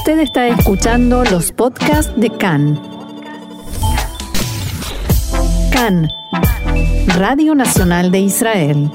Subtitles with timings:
[0.00, 2.80] Usted está escuchando los podcasts de CAN.
[5.70, 6.08] CAN,
[7.18, 8.90] Radio Nacional de Israel.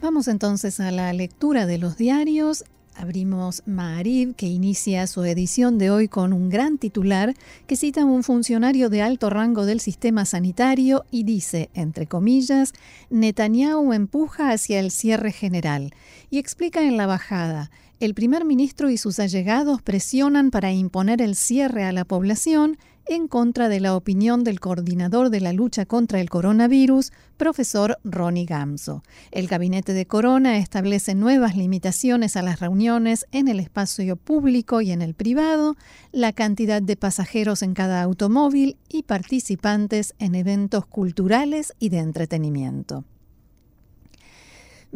[0.00, 2.64] Vamos entonces a la lectura de los diarios
[2.98, 7.34] Abrimos Maariv, que inicia su edición de hoy con un gran titular
[7.66, 12.72] que cita a un funcionario de alto rango del sistema sanitario y dice, entre comillas,
[13.10, 15.92] Netanyahu empuja hacia el cierre general
[16.30, 21.34] y explica en la bajada, el primer ministro y sus allegados presionan para imponer el
[21.34, 26.20] cierre a la población en contra de la opinión del coordinador de la lucha contra
[26.20, 29.02] el coronavirus, profesor Ronnie Gamso.
[29.30, 34.90] El gabinete de Corona establece nuevas limitaciones a las reuniones en el espacio público y
[34.90, 35.76] en el privado,
[36.12, 43.04] la cantidad de pasajeros en cada automóvil y participantes en eventos culturales y de entretenimiento.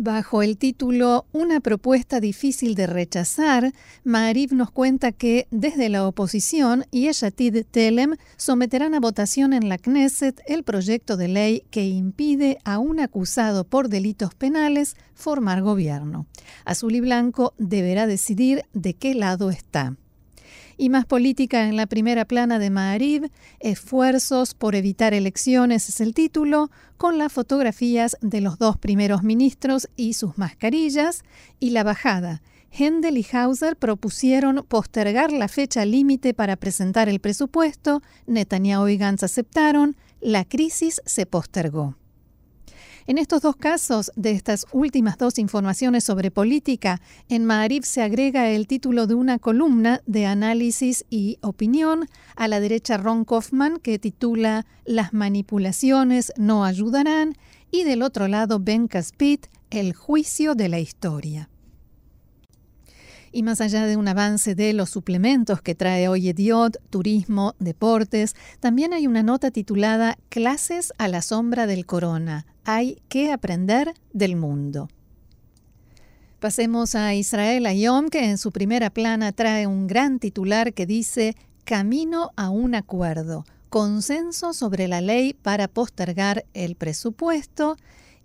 [0.02, 6.86] Bajo el título Una propuesta difícil de rechazar, Maariv nos cuenta que desde la oposición
[6.90, 12.78] Yeshatid Telem someterán a votación en la Knesset el proyecto de ley que impide a
[12.78, 16.24] un acusado por delitos penales formar gobierno.
[16.64, 19.96] Azul y Blanco deberá decidir de qué lado está
[20.80, 26.14] y más política en la primera plana de Maariv, Esfuerzos por evitar elecciones es el
[26.14, 31.22] título, con las fotografías de los dos primeros ministros y sus mascarillas,
[31.58, 32.40] y la bajada.
[32.72, 39.22] Hendel y Hauser propusieron postergar la fecha límite para presentar el presupuesto, Netanyahu y Gantz
[39.22, 41.99] aceptaron, la crisis se postergó.
[43.06, 48.50] En estos dos casos, de estas últimas dos informaciones sobre política, en Maarif se agrega
[48.50, 53.98] el título de una columna de análisis y opinión a la derecha Ron Kaufman que
[53.98, 57.34] titula Las manipulaciones no ayudarán
[57.70, 61.48] y del otro lado Ben Caspit, El juicio de la historia.
[63.32, 68.34] Y más allá de un avance de los suplementos que trae hoy Ediot, turismo, deportes,
[68.58, 72.46] también hay una nota titulada Clases a la sombra del corona.
[72.64, 74.88] Hay que aprender del mundo.
[76.40, 81.36] Pasemos a Israel Ayom, que en su primera plana trae un gran titular que dice
[81.64, 87.76] Camino a un acuerdo, consenso sobre la ley para postergar el presupuesto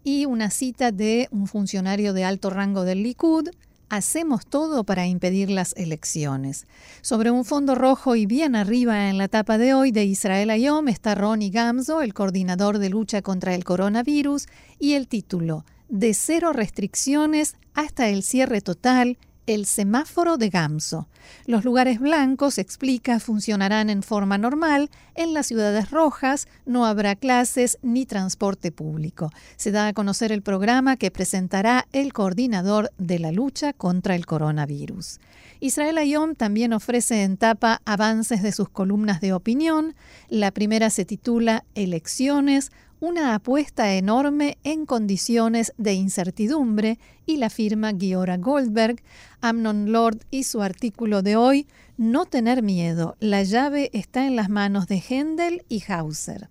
[0.04, 3.50] y una cita de un funcionario de alto rango del Likud,
[3.90, 6.68] hacemos todo para impedir las elecciones.
[7.02, 10.88] Sobre un fondo rojo y bien arriba en la tapa de hoy de Israel Ayom
[10.88, 14.48] está Ronnie Gamzo, el coordinador de lucha contra el coronavirus,
[14.80, 19.18] y el título De cero restricciones hasta el cierre total
[19.48, 21.08] el semáforo de Gamso.
[21.46, 24.90] Los lugares blancos, explica, funcionarán en forma normal.
[25.16, 29.32] En las ciudades rojas no habrá clases ni transporte público.
[29.56, 34.26] Se da a conocer el programa que presentará el coordinador de la lucha contra el
[34.26, 35.20] coronavirus.
[35.60, 39.96] Israel Ayom también ofrece en tapa avances de sus columnas de opinión.
[40.30, 42.72] La primera se titula Elecciones,
[43.06, 49.00] una apuesta enorme en condiciones de incertidumbre y la firma Giora Goldberg,
[49.42, 51.68] Amnon Lord y su artículo de hoy,
[51.98, 56.50] No tener miedo, la llave está en las manos de Händel y Hauser.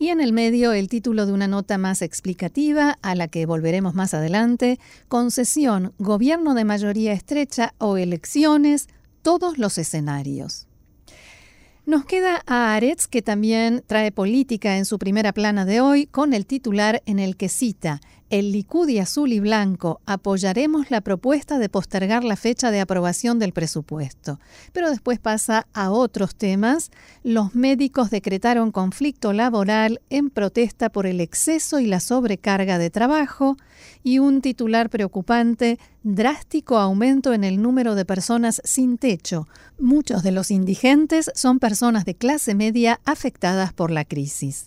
[0.00, 3.94] Y en el medio el título de una nota más explicativa, a la que volveremos
[3.94, 8.88] más adelante, Concesión, Gobierno de mayoría estrecha o elecciones,
[9.22, 10.66] todos los escenarios.
[11.86, 16.32] Nos queda a Aretz, que también trae política en su primera plana de hoy, con
[16.32, 18.00] el titular en el que cita
[18.34, 23.38] el Likud y azul y blanco apoyaremos la propuesta de postergar la fecha de aprobación
[23.38, 24.40] del presupuesto.
[24.72, 26.90] Pero después pasa a otros temas.
[27.22, 33.56] Los médicos decretaron conflicto laboral en protesta por el exceso y la sobrecarga de trabajo
[34.02, 39.46] y un titular preocupante, drástico aumento en el número de personas sin techo.
[39.78, 44.64] Muchos de los indigentes son personas de clase media afectadas por la crisis.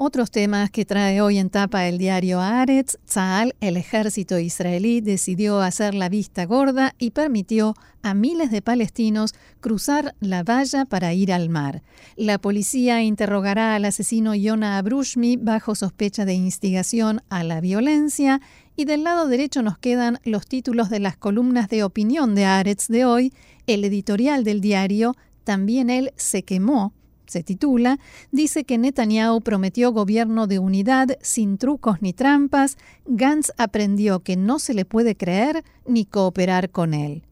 [0.00, 5.60] Otros temas que trae hoy en tapa el diario Haaretz, Tzahal, el ejército israelí, decidió
[5.60, 11.32] hacer la vista gorda y permitió a miles de palestinos cruzar la valla para ir
[11.32, 11.82] al mar.
[12.14, 18.40] La policía interrogará al asesino Yona Abrushmi bajo sospecha de instigación a la violencia
[18.76, 22.86] y del lado derecho nos quedan los títulos de las columnas de opinión de Haaretz
[22.86, 23.32] de hoy,
[23.66, 26.92] el editorial del diario, también él se quemó
[27.28, 27.98] se titula,
[28.32, 34.58] dice que Netanyahu prometió gobierno de unidad sin trucos ni trampas, Gantz aprendió que no
[34.58, 37.22] se le puede creer ni cooperar con él.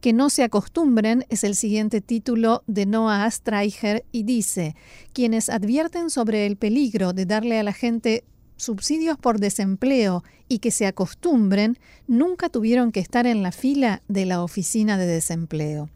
[0.00, 4.74] Que no se acostumbren es el siguiente título de Noah Streicher y dice,
[5.12, 8.24] quienes advierten sobre el peligro de darle a la gente
[8.56, 14.26] subsidios por desempleo y que se acostumbren, nunca tuvieron que estar en la fila de
[14.26, 15.88] la oficina de desempleo.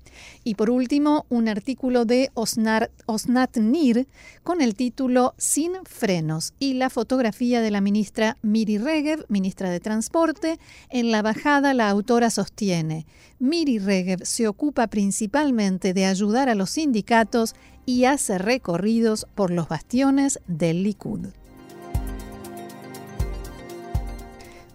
[0.44, 4.08] Y por último, un artículo de Osnat, Nir
[4.42, 9.78] con el título Sin frenos y la fotografía de la ministra Miri Regev, ministra de
[9.78, 10.58] Transporte.
[10.88, 13.04] En la bajada la autora sostiene,
[13.38, 17.54] Miri Regev se ocupa principalmente de ayudar a los sindicatos
[17.84, 21.26] y hace recorridos por los bastiones del Likud.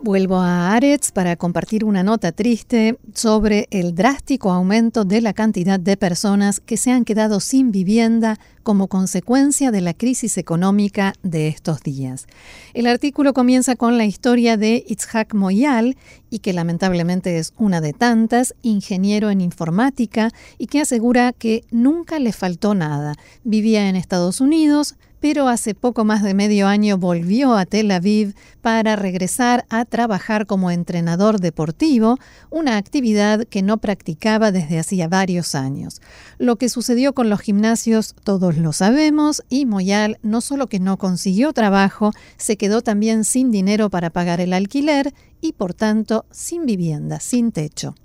[0.03, 5.79] Vuelvo a Aretz para compartir una nota triste sobre el drástico aumento de la cantidad
[5.79, 11.49] de personas que se han quedado sin vivienda como consecuencia de la crisis económica de
[11.49, 12.25] estos días.
[12.73, 15.95] El artículo comienza con la historia de Itzhak Moyal,
[16.31, 22.17] y que lamentablemente es una de tantas, ingeniero en informática, y que asegura que nunca
[22.17, 23.13] le faltó nada.
[23.43, 28.35] Vivía en Estados Unidos, pero hace poco más de medio año volvió a Tel Aviv
[28.61, 32.17] para regresar a trabajar como entrenador deportivo,
[32.49, 36.01] una actividad que no practicaba desde hacía varios años.
[36.39, 40.97] Lo que sucedió con los gimnasios todos lo sabemos y Moyal no solo que no
[40.97, 46.65] consiguió trabajo, se quedó también sin dinero para pagar el alquiler y por tanto sin
[46.65, 47.95] vivienda, sin techo.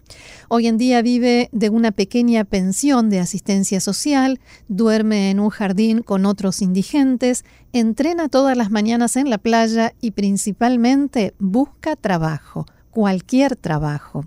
[0.48, 6.02] Hoy en día vive de una pequeña pensión de asistencia social, duerme en un jardín
[6.02, 13.56] con otros indigentes, entrena todas las mañanas en la playa y principalmente busca trabajo, cualquier
[13.56, 14.24] trabajo.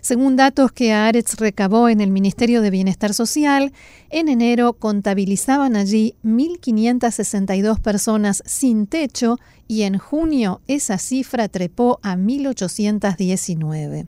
[0.00, 3.72] Según datos que Aretz recabó en el Ministerio de Bienestar Social,
[4.10, 12.16] en enero contabilizaban allí 1.562 personas sin techo y en junio esa cifra trepó a
[12.16, 14.06] 1.819.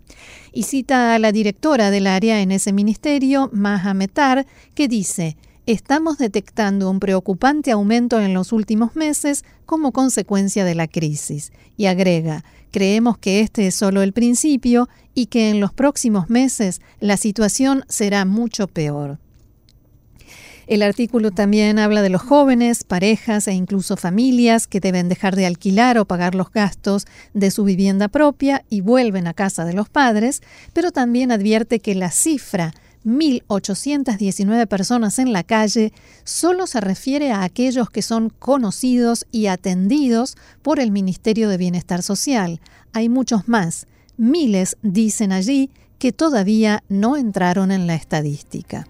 [0.52, 5.36] Y cita a la directora del área en ese ministerio, Maha Metar, que dice,
[5.66, 11.52] estamos detectando un preocupante aumento en los últimos meses como consecuencia de la crisis.
[11.76, 16.80] Y agrega, creemos que este es solo el principio y que en los próximos meses
[17.00, 19.18] la situación será mucho peor.
[20.66, 25.46] El artículo también habla de los jóvenes, parejas e incluso familias que deben dejar de
[25.46, 29.88] alquilar o pagar los gastos de su vivienda propia y vuelven a casa de los
[29.88, 30.42] padres,
[30.72, 32.74] pero también advierte que la cifra
[33.06, 35.92] 1.819 personas en la calle
[36.24, 42.02] solo se refiere a aquellos que son conocidos y atendidos por el Ministerio de Bienestar
[42.02, 42.60] Social.
[42.92, 43.86] Hay muchos más.
[44.16, 48.86] Miles dicen allí que todavía no entraron en la estadística.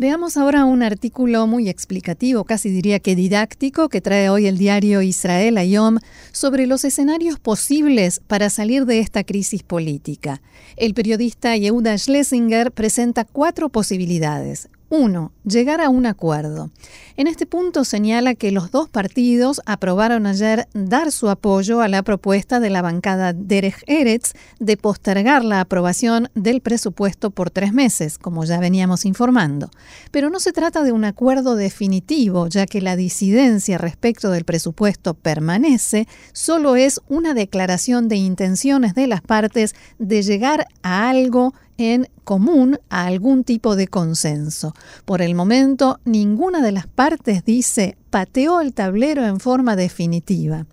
[0.00, 5.02] Veamos ahora un artículo muy explicativo, casi diría que didáctico, que trae hoy el diario
[5.02, 5.98] Israel Ayom
[6.32, 10.40] sobre los escenarios posibles para salir de esta crisis política.
[10.78, 14.70] El periodista Yehuda Schlesinger presenta cuatro posibilidades.
[14.90, 15.32] 1.
[15.44, 16.70] Llegar a un acuerdo.
[17.16, 22.02] En este punto señala que los dos partidos aprobaron ayer dar su apoyo a la
[22.02, 28.18] propuesta de la bancada Derech Eretz de postergar la aprobación del presupuesto por tres meses,
[28.18, 29.70] como ya veníamos informando.
[30.10, 35.14] Pero no se trata de un acuerdo definitivo, ya que la disidencia respecto del presupuesto
[35.14, 42.08] permanece, solo es una declaración de intenciones de las partes de llegar a algo en
[42.24, 44.74] común a algún tipo de consenso.
[45.06, 50.66] Por el momento, ninguna de las partes dice pateó el tablero en forma definitiva.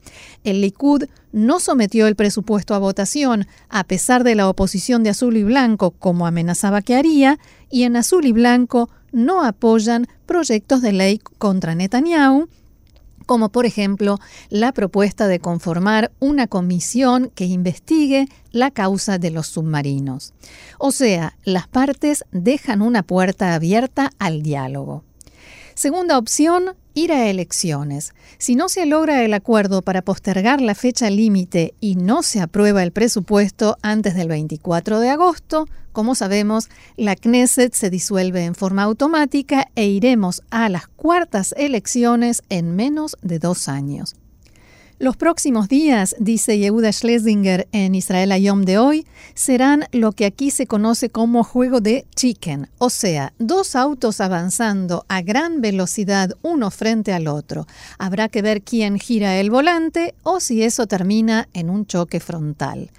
[0.44, 5.38] El Likud no sometió el presupuesto a votación, a pesar de la oposición de Azul
[5.38, 10.92] y Blanco, como amenazaba que haría, y en Azul y Blanco no apoyan proyectos de
[10.92, 12.50] ley contra Netanyahu,
[13.28, 14.18] como por ejemplo
[14.50, 20.34] la propuesta de conformar una comisión que investigue la causa de los submarinos.
[20.80, 25.04] O sea, las partes dejan una puerta abierta al diálogo.
[25.78, 28.16] Segunda opción, ir a elecciones.
[28.40, 32.82] Si no se logra el acuerdo para postergar la fecha límite y no se aprueba
[32.82, 38.82] el presupuesto antes del 24 de agosto, como sabemos, la Knesset se disuelve en forma
[38.82, 44.16] automática e iremos a las cuartas elecciones en menos de dos años.
[45.00, 50.50] Los próximos días, dice Yehuda Schlesinger en Israel Ayom de hoy, serán lo que aquí
[50.50, 56.72] se conoce como juego de chicken, o sea, dos autos avanzando a gran velocidad uno
[56.72, 57.68] frente al otro.
[58.00, 62.90] Habrá que ver quién gira el volante o si eso termina en un choque frontal.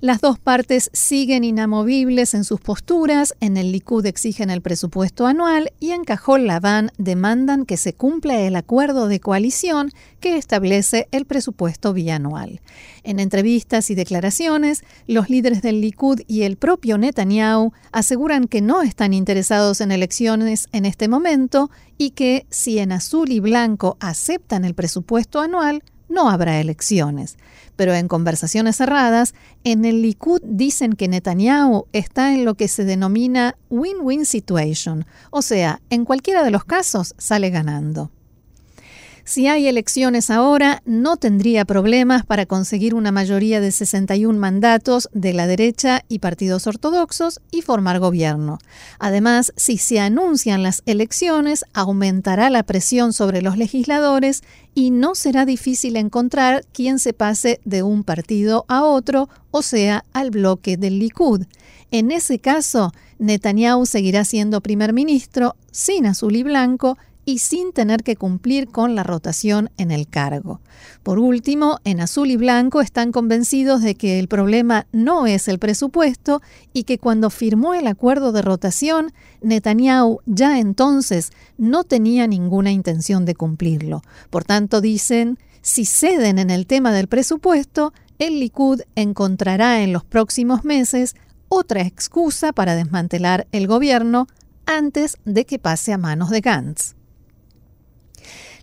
[0.00, 5.72] Las dos partes siguen inamovibles en sus posturas, en el Likud exigen el presupuesto anual
[5.80, 11.26] y en Cajol Laván demandan que se cumpla el acuerdo de coalición que establece el
[11.26, 12.60] presupuesto presupuesto bianual.
[13.04, 18.82] En entrevistas y declaraciones, los líderes del Likud y el propio Netanyahu aseguran que no
[18.82, 24.66] están interesados en elecciones en este momento y que si en azul y blanco aceptan
[24.66, 27.38] el presupuesto anual, no habrá elecciones.
[27.76, 32.84] Pero en conversaciones cerradas, en el Likud dicen que Netanyahu está en lo que se
[32.84, 38.10] denomina win-win situation, o sea, en cualquiera de los casos sale ganando.
[39.28, 45.34] Si hay elecciones ahora, no tendría problemas para conseguir una mayoría de 61 mandatos de
[45.34, 48.58] la derecha y partidos ortodoxos y formar gobierno.
[48.98, 54.42] Además, si se anuncian las elecciones, aumentará la presión sobre los legisladores
[54.74, 60.06] y no será difícil encontrar quien se pase de un partido a otro, o sea,
[60.14, 61.42] al bloque del Likud.
[61.90, 66.96] En ese caso, Netanyahu seguirá siendo primer ministro sin azul y blanco
[67.28, 70.62] y sin tener que cumplir con la rotación en el cargo.
[71.02, 75.58] Por último, en azul y blanco están convencidos de que el problema no es el
[75.58, 76.40] presupuesto
[76.72, 83.26] y que cuando firmó el acuerdo de rotación, Netanyahu ya entonces no tenía ninguna intención
[83.26, 84.00] de cumplirlo.
[84.30, 90.02] Por tanto, dicen, si ceden en el tema del presupuesto, el Likud encontrará en los
[90.02, 91.14] próximos meses
[91.50, 94.28] otra excusa para desmantelar el gobierno
[94.64, 96.97] antes de que pase a manos de Gantz.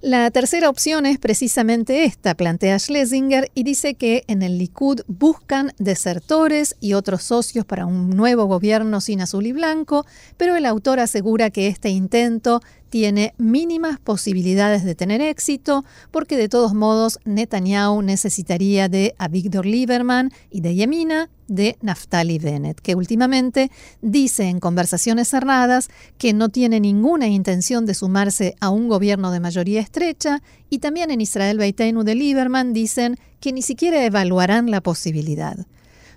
[0.05, 5.74] La tercera opción es precisamente esta, plantea Schlesinger, y dice que en el Likud buscan
[5.79, 10.05] desertores y otros socios para un nuevo gobierno sin azul y blanco,
[10.38, 12.62] pero el autor asegura que este intento
[12.95, 20.31] tiene mínimas posibilidades de tener éxito porque de todos modos Netanyahu necesitaría de Avigdor Lieberman
[20.49, 23.69] y de Yemina de Naftali Bennett, que últimamente
[24.01, 29.41] dice en conversaciones cerradas que no tiene ninguna intención de sumarse a un gobierno de
[29.41, 34.79] mayoría estrecha y también en Israel Beitenu de Lieberman dicen que ni siquiera evaluarán la
[34.79, 35.57] posibilidad.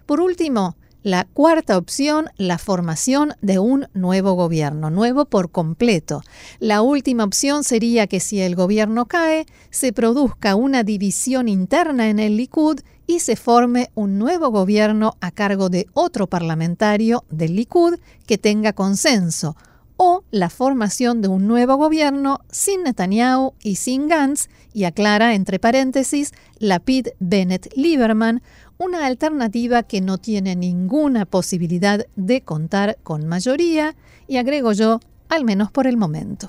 [0.06, 6.23] Por último, la cuarta opción, la formación de un nuevo gobierno, nuevo por completo.
[6.59, 12.19] La última opción sería que si el gobierno cae, se produzca una división interna en
[12.19, 17.99] el Likud y se forme un nuevo gobierno a cargo de otro parlamentario del Likud
[18.26, 19.57] que tenga consenso,
[19.97, 25.59] o la formación de un nuevo gobierno sin Netanyahu y sin Gantz, y aclara entre
[25.59, 28.43] paréntesis Lapid Bennett Lieberman,
[28.78, 33.97] una alternativa que no tiene ninguna posibilidad de contar con mayoría
[34.28, 36.49] y agrego yo, al menos por el momento.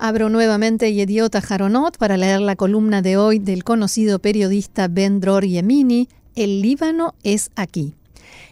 [0.00, 5.44] Abro nuevamente Yediota Jaronot para leer la columna de hoy del conocido periodista Ben Dror
[5.44, 7.94] Yemini, El Líbano es aquí.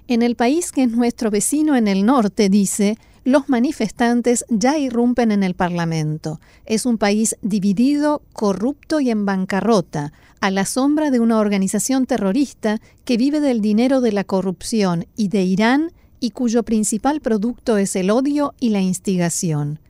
[0.09, 5.33] En el país que es nuestro vecino en el norte, dice, los manifestantes ya irrumpen
[5.33, 6.41] en el Parlamento.
[6.65, 12.81] Es un país dividido, corrupto y en bancarrota, a la sombra de una organización terrorista
[13.05, 15.91] que vive del dinero de la corrupción y de Irán
[16.21, 19.81] y cuyo principal producto es el odio y la instigación.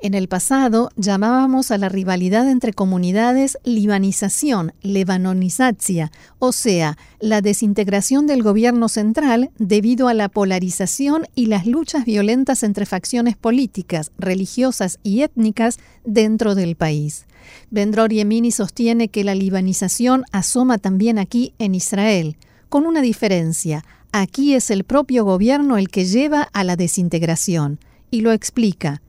[0.00, 8.28] En el pasado llamábamos a la rivalidad entre comunidades libanización, lebanonizacia, o sea, la desintegración
[8.28, 15.00] del gobierno central debido a la polarización y las luchas violentas entre facciones políticas, religiosas
[15.02, 17.26] y étnicas dentro del país.
[17.70, 22.36] Vendror Yemini sostiene que la libanización asoma también aquí en Israel,
[22.68, 23.84] con una diferencia.
[24.12, 27.80] Aquí es el propio gobierno el que lleva a la desintegración,
[28.12, 29.02] y lo explica.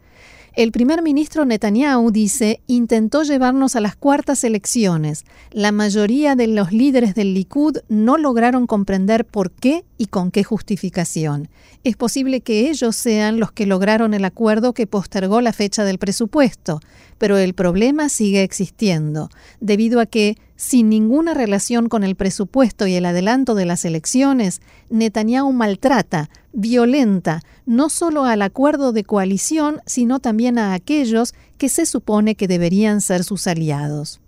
[0.55, 5.23] El primer ministro Netanyahu dice, intentó llevarnos a las cuartas elecciones.
[5.51, 10.43] La mayoría de los líderes del Likud no lograron comprender por qué y con qué
[10.43, 11.49] justificación.
[11.83, 15.99] Es posible que ellos sean los que lograron el acuerdo que postergó la fecha del
[15.99, 16.79] presupuesto,
[17.17, 19.29] pero el problema sigue existiendo,
[19.59, 24.59] debido a que, sin ninguna relación con el presupuesto y el adelanto de las elecciones,
[24.89, 31.85] Netanyahu maltrata, violenta, no solo al acuerdo de coalición, sino también a aquellos que se
[31.85, 34.19] supone que deberían ser sus aliados.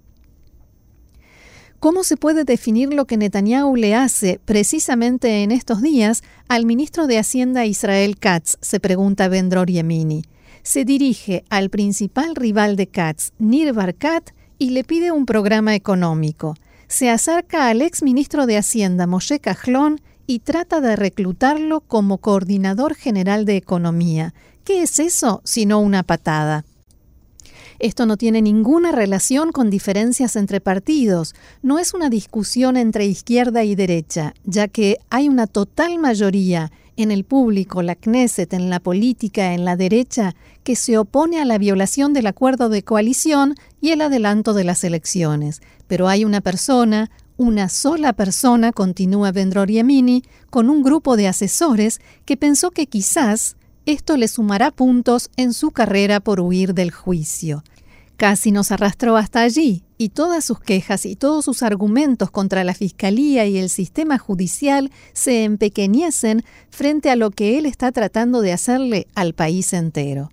[1.82, 7.08] ¿Cómo se puede definir lo que Netanyahu le hace precisamente en estos días al ministro
[7.08, 8.56] de Hacienda Israel Katz?
[8.62, 10.24] se pregunta Vendror Yemini.
[10.64, 14.30] Se dirige al principal rival de Katz, Nir Barkat,
[14.62, 16.54] y le pide un programa económico.
[16.88, 22.94] Se acerca al ex ministro de Hacienda, Moshe Kahlon, y trata de reclutarlo como coordinador
[22.94, 24.36] general de economía.
[24.64, 26.64] ¿Qué es eso sino una patada?
[27.80, 33.64] Esto no tiene ninguna relación con diferencias entre partidos, no es una discusión entre izquierda
[33.64, 38.80] y derecha, ya que hay una total mayoría en el público, la Knesset, en la
[38.80, 43.90] política, en la derecha, que se opone a la violación del acuerdo de coalición y
[43.90, 45.62] el adelanto de las elecciones.
[45.88, 52.00] Pero hay una persona, una sola persona, continúa Vendror Yemini, con un grupo de asesores
[52.24, 57.64] que pensó que quizás esto le sumará puntos en su carrera por huir del juicio.
[58.16, 62.76] Casi nos arrastró hasta allí, y todas sus quejas y todos sus argumentos contra la
[62.76, 68.52] Fiscalía y el sistema judicial se empequeñecen frente a lo que él está tratando de
[68.52, 70.32] hacerle al país entero.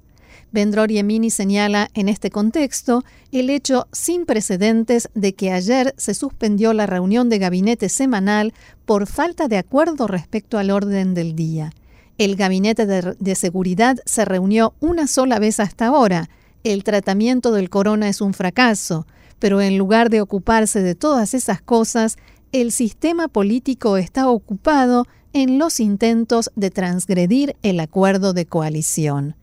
[0.50, 6.72] Vendror Yemini señala en este contexto el hecho sin precedentes de que ayer se suspendió
[6.72, 8.54] la reunión de gabinete semanal
[8.86, 11.72] por falta de acuerdo respecto al orden del día.
[12.16, 16.28] El gabinete de, de seguridad se reunió una sola vez hasta ahora,
[16.64, 19.06] el tratamiento del corona es un fracaso,
[19.38, 22.16] pero en lugar de ocuparse de todas esas cosas,
[22.52, 29.36] el sistema político está ocupado en los intentos de transgredir el acuerdo de coalición.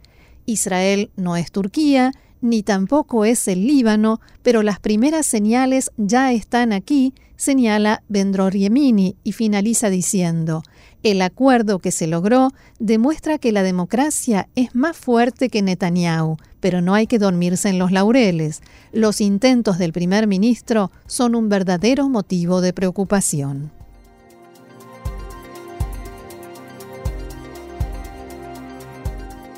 [0.46, 2.12] Israel no es Turquía,
[2.42, 9.16] ni tampoco es el Líbano, pero las primeras señales ya están aquí, señala Vendror Yemini
[9.24, 10.62] y finaliza diciendo,
[11.04, 12.50] el acuerdo que se logró
[12.80, 17.78] demuestra que la democracia es más fuerte que Netanyahu, pero no hay que dormirse en
[17.78, 18.62] los laureles.
[18.92, 23.72] Los intentos del primer ministro son un verdadero motivo de preocupación.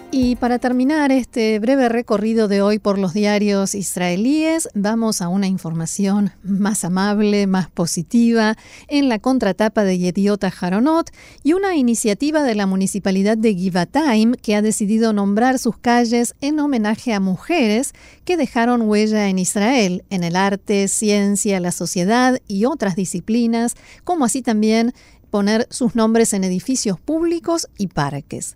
[0.10, 5.48] Y para terminar este breve recorrido de hoy por los diarios israelíes, vamos a una
[5.48, 8.56] información más amable, más positiva,
[8.88, 11.12] en la contratapa de Yediota Haronot
[11.44, 16.62] y una iniciativa de la municipalidad de Givatayim que ha decidido nombrar sus calles en
[16.62, 22.64] homenaje a mujeres que dejaron huella en Israel, en el arte, ciencia, la sociedad y
[22.64, 24.94] otras disciplinas, como así también
[25.30, 28.56] poner sus nombres en edificios públicos y parques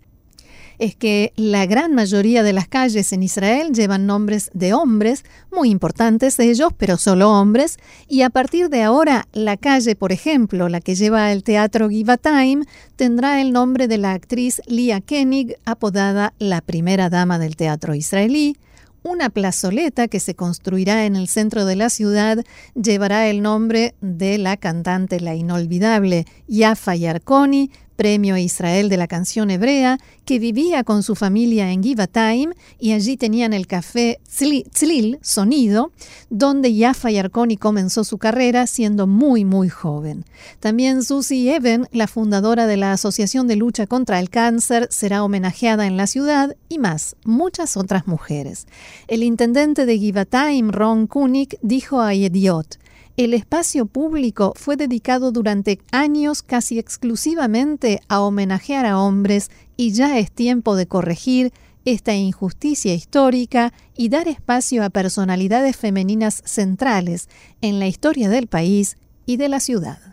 [0.81, 5.69] es que la gran mayoría de las calles en Israel llevan nombres de hombres, muy
[5.69, 10.81] importantes ellos, pero solo hombres, y a partir de ahora la calle, por ejemplo, la
[10.81, 16.61] que lleva el teatro Givatayim, tendrá el nombre de la actriz Lia Koenig, apodada la
[16.61, 18.57] primera dama del teatro israelí.
[19.03, 24.39] Una plazoleta que se construirá en el centro de la ciudad llevará el nombre de
[24.39, 27.69] la cantante la inolvidable Yafa Yarkoni,
[28.01, 33.15] Premio Israel de la canción hebrea, que vivía con su familia en Givatayim y allí
[33.15, 35.91] tenían el café Tzlil, Sonido,
[36.31, 40.25] donde Yafa Yarkoni comenzó su carrera siendo muy, muy joven.
[40.59, 45.85] También Susie Even, la fundadora de la Asociación de Lucha contra el Cáncer, será homenajeada
[45.85, 48.65] en la ciudad y más, muchas otras mujeres.
[49.07, 52.79] El intendente de Givatayim, Ron Kunik, dijo a Yediot,
[53.17, 60.17] el espacio público fue dedicado durante años casi exclusivamente a homenajear a hombres y ya
[60.17, 61.53] es tiempo de corregir
[61.85, 67.27] esta injusticia histórica y dar espacio a personalidades femeninas centrales
[67.61, 70.11] en la historia del país y de la ciudad.